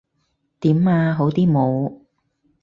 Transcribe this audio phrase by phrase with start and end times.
[0.61, 1.13] 點呀？
[1.13, 1.99] 好啲冇？